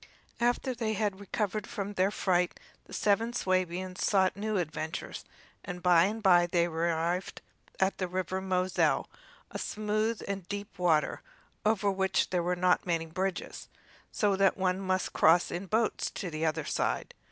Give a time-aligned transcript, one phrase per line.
[0.39, 5.25] After they had recovered from their fright the seven Swabians sought new adventures,
[5.63, 7.39] and by and by they arrived
[7.79, 9.07] at the River Moselle,
[9.51, 11.21] a smooth and deep water,
[11.63, 13.69] over which there are not many bridges;
[14.11, 17.13] so that one must cross in boats to the other side.